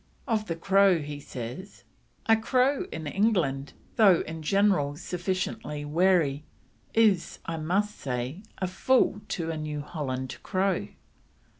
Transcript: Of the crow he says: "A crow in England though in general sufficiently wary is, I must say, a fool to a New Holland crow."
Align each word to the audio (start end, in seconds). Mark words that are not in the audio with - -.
Of 0.27 0.47
the 0.47 0.55
crow 0.55 0.97
he 0.97 1.19
says: 1.19 1.83
"A 2.25 2.35
crow 2.35 2.87
in 2.91 3.05
England 3.05 3.73
though 3.97 4.21
in 4.21 4.41
general 4.41 4.95
sufficiently 4.97 5.85
wary 5.85 6.43
is, 6.95 7.37
I 7.45 7.57
must 7.57 7.99
say, 7.99 8.41
a 8.57 8.65
fool 8.65 9.21
to 9.27 9.51
a 9.51 9.57
New 9.57 9.81
Holland 9.81 10.37
crow." 10.41 10.87